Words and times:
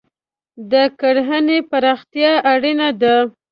د 0.71 0.73
کرهنې 0.99 1.57
پراختیا 1.69 2.33
اړینه 2.51 2.89
ده. 3.01 3.15